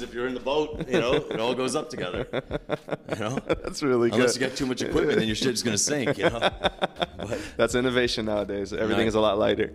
[0.00, 0.88] if you're in the boat.
[0.88, 2.26] You know, it all goes up together.
[3.10, 4.20] You know, That's really good.
[4.20, 6.16] unless you got too much equipment, then your shit's gonna sink.
[6.16, 8.72] You know, but That's innovation nowadays.
[8.72, 9.74] Everything is a lot lighter.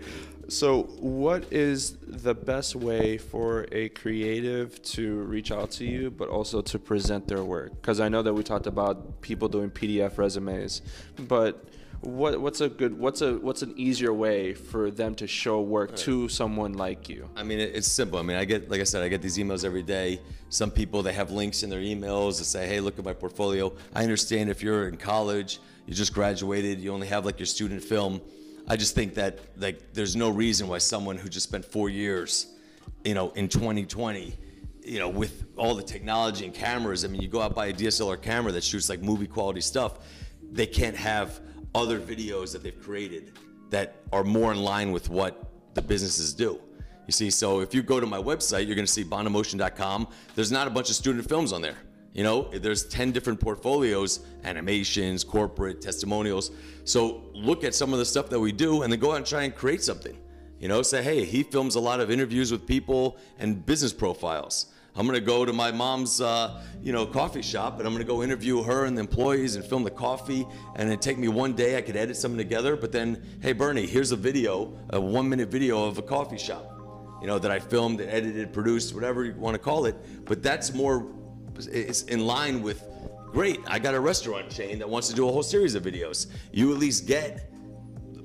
[0.50, 6.30] So, what is the best way for a creative to reach out to you, but
[6.30, 7.74] also to present their work?
[7.82, 10.82] Because I know that we talked about people doing PDF resumes,
[11.28, 11.66] but
[12.08, 15.94] what what's a good what's a what's an easier way for them to show work
[15.98, 17.30] to someone like you?
[17.36, 18.18] I mean, it's simple.
[18.18, 20.22] I mean, I get, like I said, I get these emails every day.
[20.48, 23.74] Some people, they have links in their emails that say, hey, look at my portfolio.
[23.94, 27.84] I understand if you're in college, you just graduated, you only have like your student
[27.84, 28.22] film.
[28.70, 32.48] I just think that like there's no reason why someone who just spent four years,
[33.04, 34.34] you know, in 2020,
[34.86, 37.74] you know, with all the technology and cameras, I mean, you go out buy a
[37.74, 40.00] DSLR camera that shoots like movie quality stuff,
[40.50, 41.42] they can't have
[41.76, 43.34] other videos that they've created
[43.70, 46.60] that are more in line with what the businesses do.
[47.06, 50.08] You see, so if you go to my website, you're to see bonomotion.com.
[50.36, 51.78] There's not a bunch of student films on there.
[52.14, 56.52] You know, there's 10 different portfolios, animations, corporate, testimonials.
[56.84, 59.26] So look at some of the stuff that we do and then go out and
[59.26, 60.18] try and create something.
[60.60, 64.74] You know, say, hey, he films a lot of interviews with people and business profiles.
[64.98, 68.24] I'm gonna go to my mom's, uh, you know, coffee shop, and I'm gonna go
[68.24, 70.48] interview her and the employees and film the coffee.
[70.76, 72.76] And it take me one day, I could edit something together.
[72.76, 76.80] But then, hey, Bernie, here's a video, a one-minute video of a coffee shop,
[77.22, 79.96] you know, that I filmed, edited, produced, whatever you want to call it.
[80.26, 81.06] But that's more,
[81.58, 82.84] it's in line with,
[83.32, 83.60] great.
[83.68, 86.28] I got a restaurant chain that wants to do a whole series of videos.
[86.52, 87.52] You at least get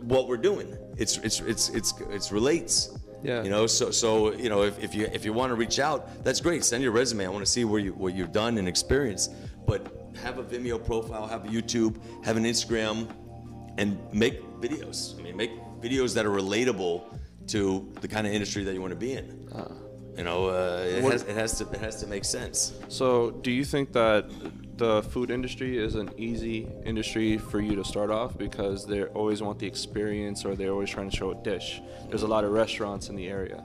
[0.00, 0.77] what we're doing.
[0.97, 2.97] It's it's it's it's it's relates.
[3.23, 3.42] Yeah.
[3.42, 6.25] You know, so so you know, if, if you if you want to reach out,
[6.25, 6.65] that's great.
[6.65, 7.25] Send your resume.
[7.25, 9.28] I want to see where you what you've done and experience.
[9.67, 13.09] But have a Vimeo profile, have a YouTube, have an Instagram,
[13.78, 15.19] and make videos.
[15.19, 17.05] I mean, make videos that are relatable
[17.49, 19.49] to the kind of industry that you want to be in.
[20.16, 22.72] you know, uh, it, What- has, it has to it has to make sense.
[22.89, 24.31] So, do you think that
[24.77, 29.43] the food industry is an easy industry for you to start off because they always
[29.43, 31.81] want the experience or they're always trying to show a dish?
[32.09, 33.65] There's a lot of restaurants in the area.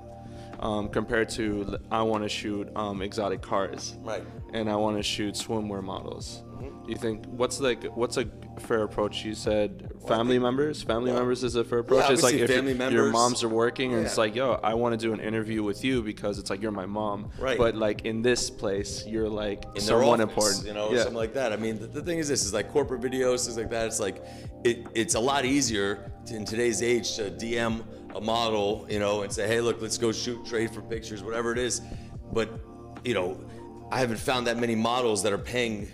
[0.59, 4.23] Um, compared to, I want to shoot um, exotic cars, Right.
[4.53, 6.43] and I want to shoot swimwear models.
[6.87, 9.25] Do you think what's like what's a fair approach?
[9.25, 10.81] You said family members.
[10.81, 11.17] Family Yeah.
[11.17, 12.09] members is a fair approach.
[12.09, 13.11] it's like if family your members.
[13.11, 16.01] moms are working and it's like, yo, I want to do an interview with you
[16.01, 17.29] because it's like you're my mom.
[17.37, 17.57] Right.
[17.57, 20.65] But like in this place, you're like in someone office, important.
[20.65, 20.99] you know, yeah.
[20.99, 21.51] something like that.
[21.51, 23.87] I mean, the, the thing is, this is like corporate videos, things like that.
[23.87, 24.23] It's like
[24.63, 27.83] it, it's a lot easier to, in today's age to DM
[28.15, 31.51] a model, you know, and say, hey, look, let's go shoot, trade for pictures, whatever
[31.51, 31.81] it is.
[32.31, 32.49] But
[33.03, 33.37] you know,
[33.91, 35.89] I haven't found that many models that are paying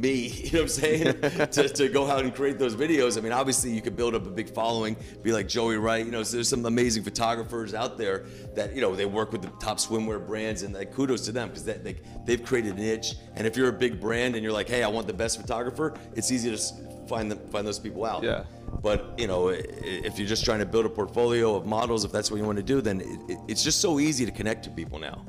[0.00, 3.18] me, you know what I'm saying, to, to go out and create those videos.
[3.18, 6.12] I mean, obviously you could build up a big following, be like Joey Wright, you
[6.12, 8.24] know, so there's some amazing photographers out there
[8.54, 11.48] that, you know, they work with the top swimwear brands and like kudos to them
[11.48, 13.14] because they, they, they've created a niche.
[13.34, 15.94] And if you're a big brand and you're like, hey, I want the best photographer,
[16.14, 16.58] it's easy to
[17.08, 18.22] find them, find those people out.
[18.22, 18.44] Yeah.
[18.82, 22.30] But you know, if you're just trying to build a portfolio of models, if that's
[22.30, 24.98] what you want to do, then it, it's just so easy to connect to people
[24.98, 25.26] now.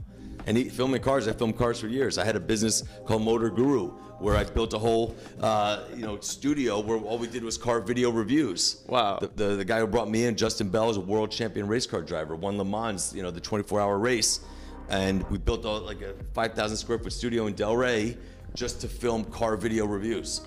[0.52, 2.18] And he, filming cars, I filmed cars for years.
[2.18, 6.20] I had a business called Motor Guru where I built a whole, uh, you know,
[6.20, 8.84] studio where all we did was car video reviews.
[8.88, 9.20] Wow.
[9.20, 11.88] The, the, the guy who brought me in, Justin Bell, is a world champion race
[11.88, 14.42] car driver, won Le Mans, you know, the 24-hour race,
[14.90, 18.18] and we built a, like a 5,000 square foot studio in Delray
[18.54, 20.42] just to film car video reviews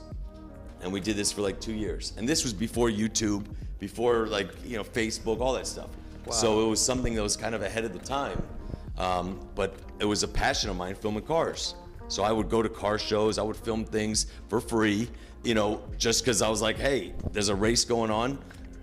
[0.83, 2.13] and we did this for like two years.
[2.19, 3.47] And this was before YouTube,
[3.79, 5.89] before like you know Facebook, all that stuff.
[6.27, 6.33] Wow.
[6.35, 8.43] So it was something that was kind of ahead of the time.
[8.99, 11.75] Um, but it was a passion of mine, filming cars.
[12.09, 15.09] So I would go to car shows, I would film things for free,
[15.43, 18.39] you know, just because I was like, hey, there's a race going on.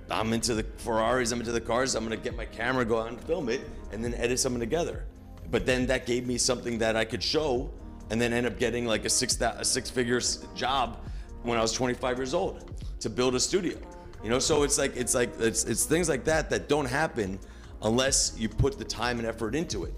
[0.10, 1.96] I'm into the Ferraris, I'm into the cars.
[1.96, 3.62] I'm gonna get my camera, go out and film it,
[3.92, 5.06] and then edit something together.
[5.50, 7.72] But then that gave me something that I could show,
[8.10, 10.20] and then end up getting like a six a six figure
[10.56, 11.00] job
[11.44, 13.78] when I was 25 years old to build a studio.
[14.24, 17.40] You know, so it's like it's like it's it's things like that that don't happen
[17.84, 19.94] unless you put the time and effort into it.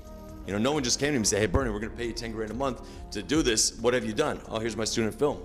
[0.45, 2.07] You know, no one just came to me and said, "Hey, Bernie, we're gonna pay
[2.07, 2.81] you 10 grand a month
[3.11, 3.77] to do this.
[3.79, 5.39] What have you done?" Oh, here's my student film.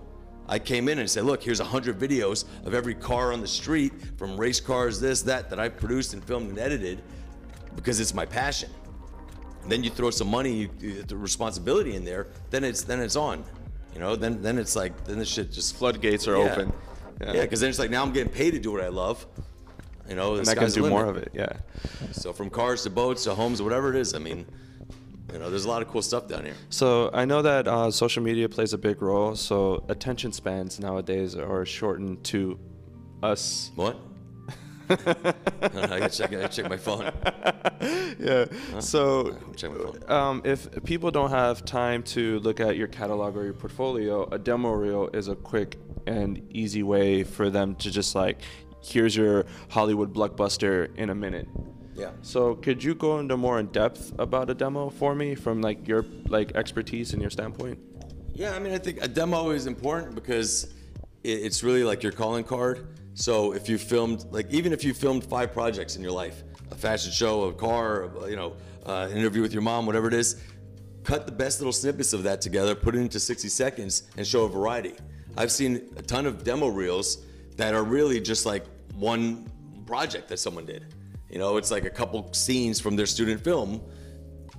[0.49, 3.93] I came in and said, "Look, here's 100 videos of every car on the street,
[4.17, 7.03] from race cars, this, that, that I've produced and filmed and edited,
[7.77, 8.71] because it's my passion."
[9.63, 13.17] And then you throw some money, you, the responsibility in there, then it's then it's
[13.17, 13.45] on.
[13.93, 16.53] You know, then then it's like then the shit just Floodgates are Yeah.
[16.53, 16.73] open.
[17.21, 19.27] Yeah, because then it's like now I'm getting paid to do what I love.
[20.09, 21.31] You know, the and I can do more of it.
[21.35, 21.53] Yeah.
[22.13, 24.47] So from cars to boats to homes, whatever it is, I mean,
[25.33, 26.55] you know, there's a lot of cool stuff down here.
[26.71, 29.37] So I know that uh, social media plays a big role.
[29.37, 32.59] So attention spans nowadays are shortened to
[33.23, 33.71] us.
[33.75, 33.99] What?
[34.91, 34.97] I
[35.73, 36.33] gotta check.
[36.33, 37.13] I gotta check my phone.
[38.19, 38.47] yeah.
[38.81, 40.11] So, Check my phone.
[40.11, 44.39] um, if people don't have time to look at your catalog or your portfolio, a
[44.39, 45.77] demo reel is a quick
[46.07, 48.41] and easy way for them to just like,
[48.83, 51.49] here's your Hollywood blockbuster in a minute.
[51.95, 52.11] Yeah.
[52.23, 55.89] So, could you go into more in depth about a demo for me from like
[55.89, 57.79] your like expertise and your standpoint?
[58.35, 60.73] Yeah, I mean, I think a demo is important because
[61.25, 62.87] it's really like your calling card.
[63.15, 66.77] So if you filmed, like, even if you filmed five projects in your life, a
[66.77, 70.41] fashion show, a car, you know, uh, an interview with your mom, whatever it is,
[71.03, 74.45] cut the best little snippets of that together, put it into 60 seconds, and show
[74.45, 74.95] a variety.
[75.37, 77.27] I've seen a ton of demo reels
[77.59, 78.65] that are really just like
[78.95, 79.51] one
[79.85, 80.95] project that someone did.
[81.29, 83.83] You know, it's like a couple scenes from their student film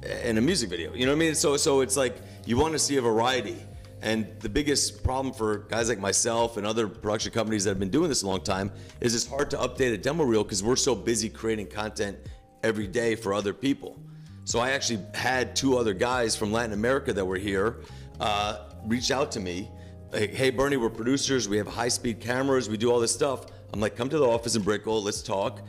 [0.03, 0.93] and a music video.
[0.93, 1.35] You know what I mean?
[1.35, 3.57] So so it's like you want to see a variety.
[4.01, 7.89] And the biggest problem for guys like myself and other production companies that have been
[7.89, 10.77] doing this a long time is it's hard to update a demo reel because we're
[10.77, 12.17] so busy creating content
[12.63, 13.99] every day for other people.
[14.45, 17.81] So I actually had two other guys from Latin America that were here
[18.21, 19.69] uh, reach out to me.
[20.11, 21.47] Like, hey Bernie, we're producers.
[21.47, 22.69] We have high-speed cameras.
[22.69, 23.45] We do all this stuff.
[23.73, 25.03] I'm like, come to the office in Brickell.
[25.03, 25.61] Let's talk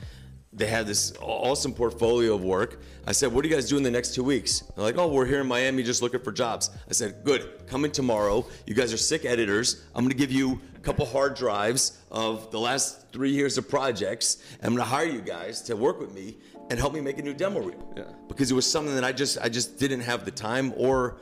[0.53, 2.81] they had this awesome portfolio of work.
[3.07, 4.61] I said, What are you guys doing the next two weeks?
[4.75, 6.71] They're like, Oh, we're here in Miami just looking for jobs.
[6.89, 8.45] I said, Good, come in tomorrow.
[8.67, 9.85] You guys are sick editors.
[9.95, 14.43] I'm gonna give you a couple hard drives of the last three years of projects.
[14.63, 16.39] I'm gonna hire you guys to work with me
[16.69, 17.95] and help me make a new demo reel.
[17.97, 18.05] Yeah.
[18.27, 21.19] Because it was something that I just I just didn't have the time or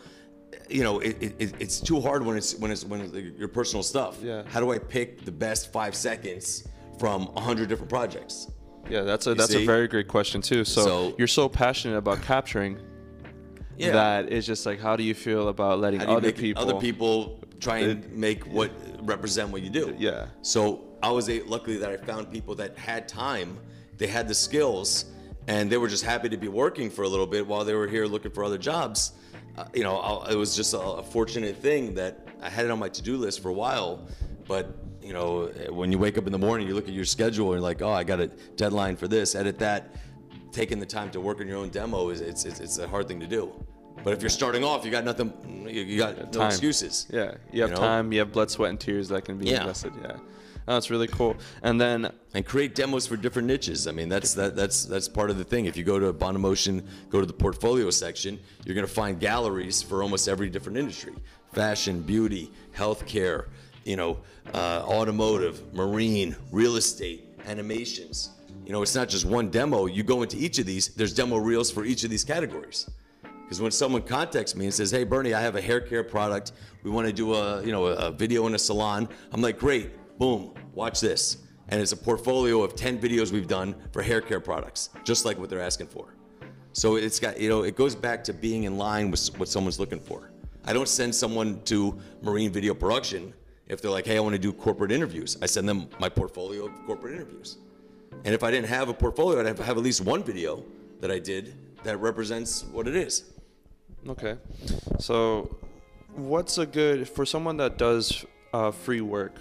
[0.68, 3.82] you know, it, it, it's too hard when it's when it's when it's your personal
[3.82, 4.18] stuff.
[4.22, 4.42] Yeah.
[4.46, 6.66] How do I pick the best five seconds
[6.98, 8.50] from a hundred different projects?
[8.88, 10.64] Yeah, that's a that's a very great question too.
[10.64, 12.78] So, So- you're so passionate about capturing
[13.76, 13.92] Yeah.
[13.92, 17.40] that it's just like how do you feel about letting you other people other people
[17.60, 18.70] try and make what
[19.02, 19.94] represent what you do?
[19.98, 20.26] Yeah.
[20.42, 23.58] So I was a, luckily that I found people that had time,
[23.98, 25.06] they had the skills,
[25.46, 27.86] and they were just happy to be working for a little bit while they were
[27.86, 29.12] here looking for other jobs.
[29.75, 32.78] You know, I, it was just a, a fortunate thing that I had it on
[32.78, 34.06] my to-do list for a while,
[34.46, 37.46] but you know, when you wake up in the morning, you look at your schedule
[37.46, 38.26] and you're like, oh, I got a
[38.56, 39.94] deadline for this, edit that.
[40.52, 43.06] Taking the time to work on your own demo is it's, it's, it's a hard
[43.08, 43.52] thing to do.
[44.02, 45.32] But if you're starting off, you got nothing,
[45.69, 46.46] you, you got no Time.
[46.49, 47.06] excuses.
[47.10, 47.81] Yeah, you have You know?
[47.81, 49.60] time, you have blood, sweat, and tears that can be Yeah.
[49.60, 49.93] invested.
[50.02, 50.16] Yeah,
[50.75, 51.37] that's really cool.
[51.62, 53.87] And then and create demos for different niches.
[53.87, 55.65] I mean, that's that, that's that's part of the thing.
[55.65, 59.82] If you go to Bonomotion, go to the portfolio section, you're going to find galleries
[59.82, 61.15] for almost every different industry:
[61.53, 63.47] fashion, beauty, healthcare,
[63.85, 64.19] you know,
[64.53, 68.31] uh, automotive, marine, real estate, animations.
[68.67, 69.87] You know, it's not just one demo.
[69.87, 70.88] You go into each of these.
[70.88, 72.91] There's demo reels for each of these categories.
[73.23, 76.53] Because when someone contacts me and says, "Hey, Bernie, I have a hair care product.
[76.82, 79.93] We want to do a you know a video in a salon," I'm like, "Great,
[80.19, 81.38] boom, watch this."
[81.70, 85.38] And it's a portfolio of 10 videos we've done for hair care products, just like
[85.38, 86.15] what they're asking for.
[86.73, 89.81] So it's got you know it goes back to being in line with what someone's
[89.81, 90.31] looking for.
[90.65, 93.32] I don't send someone to marine video production
[93.67, 96.67] if they're like, "Hey, I want to do corporate interviews." I send them my portfolio
[96.67, 97.59] of corporate interviews.
[98.25, 100.65] And if I didn't have a portfolio, I'd have, have at least one video
[101.00, 101.55] that I did
[101.85, 103.25] that represents what it is.
[104.09, 104.37] okay,
[104.99, 105.56] so
[106.15, 109.34] what's a good for someone that does uh, free work?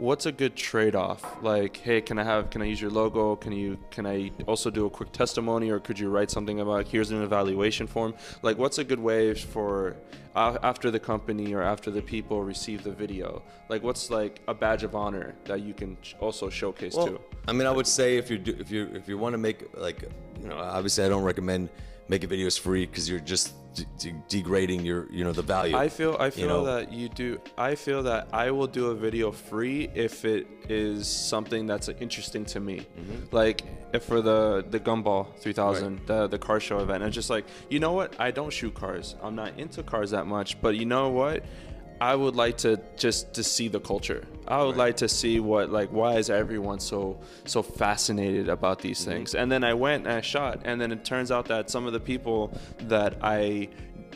[0.00, 1.22] What's a good trade-off?
[1.42, 2.48] Like, hey, can I have?
[2.48, 3.36] Can I use your logo?
[3.36, 3.76] Can you?
[3.90, 6.88] Can I also do a quick testimony, or could you write something about?
[6.88, 8.14] Here's an evaluation form.
[8.40, 9.96] Like, what's a good way for
[10.34, 13.42] uh, after the company or after the people receive the video?
[13.68, 17.20] Like, what's like a badge of honor that you can also showcase Well, too?
[17.46, 19.68] I mean, I would say if you do, if you if you want to make
[19.76, 20.04] like
[20.40, 21.68] you know, obviously I don't recommend
[22.10, 25.76] making videos free because you're just de- de- degrading your you know the value.
[25.76, 26.64] I feel I feel know?
[26.64, 27.40] that you do.
[27.56, 32.44] I feel that I will do a video free if it is something that's interesting
[32.46, 32.78] to me.
[32.80, 33.34] Mm-hmm.
[33.34, 33.62] Like
[33.94, 37.78] if for the the Gumball 3000, the the car show event, and just like you
[37.78, 39.14] know what, I don't shoot cars.
[39.22, 41.44] I'm not into cars that much, but you know what.
[42.00, 44.24] I would like to just to see the culture.
[44.48, 49.00] I would like to see what like why is everyone so so fascinated about these
[49.00, 49.10] Mm-hmm.
[49.10, 49.34] things.
[49.34, 51.92] And then I went and I shot, and then it turns out that some of
[51.92, 53.68] the people that I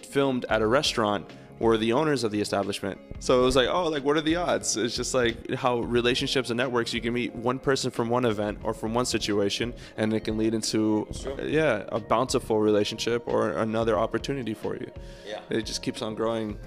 [0.03, 2.99] filmed at a restaurant were the owners of the establishment.
[3.21, 4.77] So it was like, oh, like what are the odds?
[4.77, 6.93] It's just like how relationships and networks.
[6.93, 10.37] You can meet one person from one event or from one situation, and it can
[10.37, 11.07] lead into
[11.43, 14.91] yeah a bountiful relationship or another opportunity for you.
[15.27, 15.41] Yeah.
[15.51, 16.59] It just keeps on growing.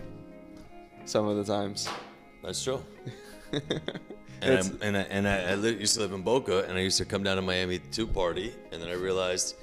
[1.07, 1.87] Some of the times.
[2.43, 2.83] That's true.
[3.53, 3.63] and
[4.43, 7.05] I, and I, and I, I used to live in Boca, and I used to
[7.05, 9.55] come down to Miami to party, and then I realized,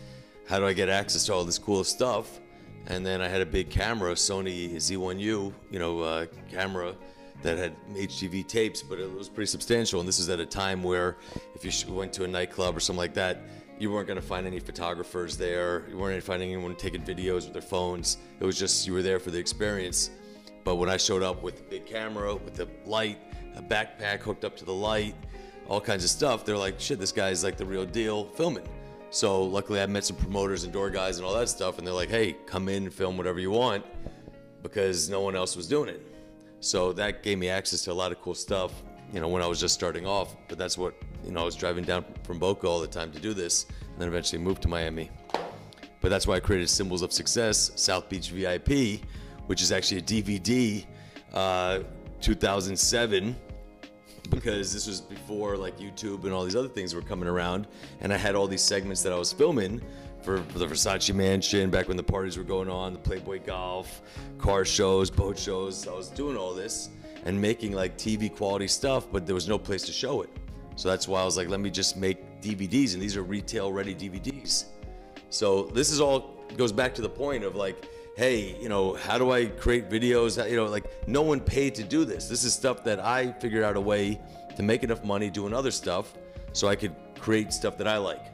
[0.48, 2.40] how do I get access to all this cool stuff?
[2.86, 6.94] And then I had a big camera, Sony Z1U, you know, uh, camera,
[7.42, 10.00] that had HDV tapes, but it was pretty substantial.
[10.00, 11.18] And this is at a time where
[11.54, 13.42] if you sh- went to a nightclub or something like that,
[13.78, 15.84] you weren't going to find any photographers there.
[15.90, 18.16] You weren't finding anyone taking videos with their phones.
[18.40, 20.08] It was just you were there for the experience.
[20.64, 23.18] But when I showed up with a big camera, with a light,
[23.54, 25.14] a backpack hooked up to the light,
[25.68, 28.66] all kinds of stuff, they're like, shit, this guy's like the real deal filming.
[29.10, 31.94] So luckily I met some promoters and door guys and all that stuff, and they're
[31.94, 33.84] like, hey, come in and film whatever you want
[34.62, 36.04] because no one else was doing it.
[36.60, 38.72] So that gave me access to a lot of cool stuff,
[39.12, 40.34] you know, when I was just starting off.
[40.48, 40.94] But that's what,
[41.24, 44.00] you know, I was driving down from Boca all the time to do this, and
[44.00, 45.10] then eventually moved to Miami.
[46.00, 49.02] But that's why I created Symbols of Success, South Beach VIP,
[49.46, 50.84] which is actually a DVD,
[51.32, 51.80] uh,
[52.20, 53.36] 2007,
[54.30, 57.66] because this was before like YouTube and all these other things were coming around,
[58.00, 59.82] and I had all these segments that I was filming
[60.22, 64.00] for, for the Versace Mansion back when the parties were going on, the Playboy Golf,
[64.38, 65.86] car shows, boat shows.
[65.86, 66.88] I was doing all this
[67.24, 70.30] and making like TV quality stuff, but there was no place to show it.
[70.76, 73.72] So that's why I was like, let me just make DVDs, and these are retail
[73.72, 74.66] ready DVDs.
[75.30, 79.18] So this is all goes back to the point of like, hey, you know, how
[79.18, 80.48] do I create videos?
[80.48, 82.28] You know, like no one paid to do this.
[82.28, 84.20] This is stuff that I figured out a way
[84.56, 86.14] to make enough money doing other stuff
[86.52, 88.24] so I could create stuff that I like.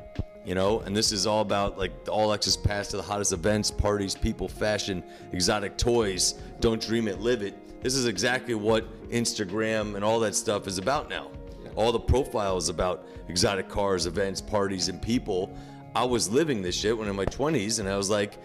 [0.44, 3.32] You know, and this is all about like the all access pass to the hottest
[3.32, 6.34] events, parties, people, fashion, exotic toys.
[6.60, 7.82] Don't dream it, live it.
[7.82, 11.30] This is exactly what Instagram and all that stuff is about now.
[11.76, 15.56] All the profiles about exotic cars, events, parties, and people.
[15.94, 18.38] I was living this shit when in my 20s, and I was like,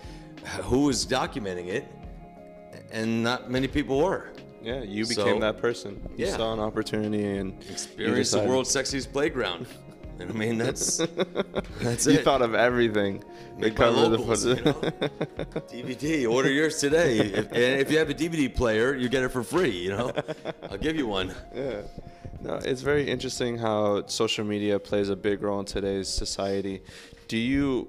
[0.63, 1.85] who was documenting it?
[2.91, 4.29] And not many people were.
[4.61, 6.01] Yeah, you became So- that person.
[6.17, 6.37] You Yeah.
[6.37, 9.67] saw an opportunity and experienced the world's sexiest playground.
[10.19, 10.97] And I mean, that's
[11.81, 12.17] that's You it.
[12.19, 13.19] You thought of everything.
[13.57, 14.73] The Make my cover the locals, you know?
[15.71, 16.27] DVD.
[16.35, 17.19] Order yours today.
[17.19, 19.71] If, and if you have a DVD player, you get it for free.
[19.71, 20.13] You know,
[20.69, 21.33] I'll give you one.
[21.53, 21.81] Yeah.
[22.41, 26.81] No, it's very interesting how social media plays a big role in today's society.
[27.27, 27.87] Do you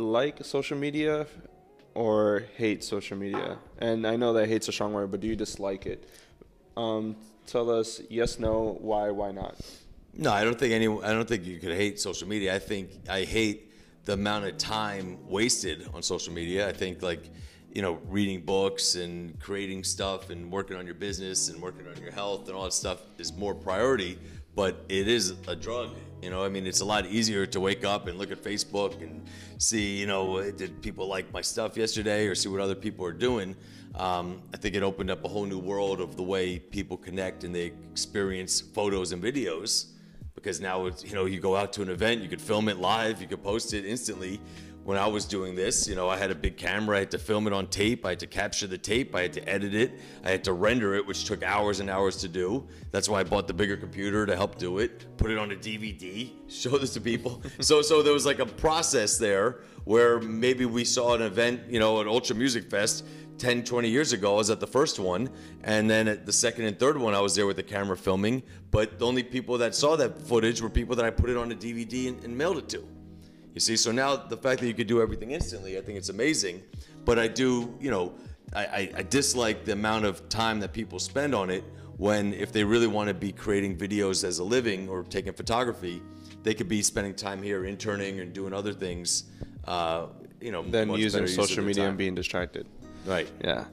[0.00, 1.26] like social media
[1.94, 3.58] or hate social media?
[3.78, 6.08] And I know that hate's a strong word, but do you dislike it?
[6.76, 7.16] Um,
[7.46, 9.56] tell us yes, no, why, why not?
[10.14, 10.88] No, I don't think any.
[10.88, 12.54] I don't think you could hate social media.
[12.54, 13.72] I think I hate
[14.06, 16.68] the amount of time wasted on social media.
[16.68, 17.30] I think like,
[17.72, 22.00] you know, reading books and creating stuff and working on your business and working on
[22.02, 24.18] your health and all that stuff is more priority.
[24.56, 25.90] But it is a drug.
[26.22, 29.00] You know, I mean, it's a lot easier to wake up and look at Facebook
[29.02, 29.22] and
[29.58, 33.12] see, you know, did people like my stuff yesterday or see what other people are
[33.12, 33.56] doing.
[33.94, 37.44] Um, I think it opened up a whole new world of the way people connect
[37.44, 39.86] and they experience photos and videos
[40.34, 42.78] because now it's, you know you go out to an event you could film it
[42.78, 44.40] live you could post it instantly
[44.90, 47.16] when i was doing this you know i had a big camera i had to
[47.16, 50.00] film it on tape i had to capture the tape i had to edit it
[50.24, 53.22] i had to render it which took hours and hours to do that's why i
[53.22, 56.92] bought the bigger computer to help do it put it on a dvd show this
[56.92, 61.22] to people so so there was like a process there where maybe we saw an
[61.22, 63.04] event you know at ultra music fest
[63.38, 65.30] 10, 20 years ago, I was at the first one.
[65.64, 68.42] And then at the second and third one, I was there with the camera filming.
[68.70, 71.50] But the only people that saw that footage were people that I put it on
[71.50, 72.86] a DVD and, and mailed it to.
[73.54, 76.08] You see, so now the fact that you could do everything instantly, I think it's
[76.08, 76.62] amazing.
[77.04, 78.14] But I do, you know,
[78.54, 81.64] I, I, I dislike the amount of time that people spend on it
[81.96, 86.00] when if they really want to be creating videos as a living or taking photography,
[86.42, 89.24] they could be spending time here interning and doing other things.
[89.66, 90.06] Uh,
[90.40, 92.66] you know, Then using better use of social media and being distracted.
[93.04, 93.28] right.
[93.44, 93.64] Yeah.